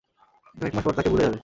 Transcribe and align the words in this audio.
কয়েক 0.55 0.73
মাস 0.75 0.83
পর 0.85 0.93
তাকে 0.97 1.09
ভুলে 1.11 1.23
যাবে। 1.25 1.39